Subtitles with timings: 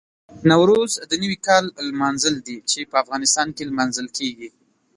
[0.49, 4.49] نوروز د نوي کال لمانځل دي چې په افغانستان کې لمانځل کېږي.